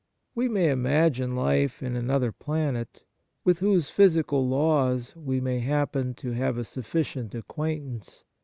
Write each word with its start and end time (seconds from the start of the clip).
We 0.33 0.49
may 0.49 0.69
imagine 0.71 1.35
life 1.35 1.83
in 1.83 1.95
another 1.95 2.31
planet, 2.31 3.03
with 3.43 3.59
whose 3.59 3.91
physical 3.91 4.47
laws 4.49 5.15
we 5.15 5.39
may 5.39 5.59
happen 5.59 6.15
to 6.15 6.31
have 6.31 6.57
a 6.57 6.63
sufficient 6.63 7.35
acquaintance. 7.35 8.23